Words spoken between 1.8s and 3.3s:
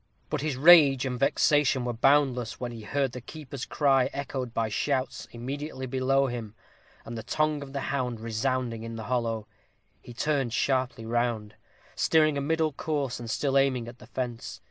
were boundless, when he heard the